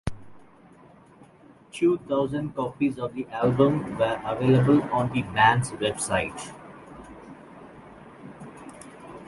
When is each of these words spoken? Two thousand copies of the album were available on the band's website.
Two 1.71 1.99
thousand 2.09 2.55
copies 2.55 2.97
of 2.97 3.13
the 3.13 3.27
album 3.27 3.99
were 3.99 4.19
available 4.25 4.81
on 4.91 5.13
the 5.13 5.21
band's 5.21 5.69
website. 5.73 6.51